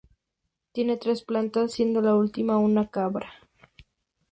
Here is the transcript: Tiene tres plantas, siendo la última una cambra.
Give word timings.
Tiene 0.71 0.97
tres 0.97 1.21
plantas, 1.21 1.73
siendo 1.73 2.01
la 2.01 2.15
última 2.15 2.57
una 2.57 2.87
cambra. 2.89 3.31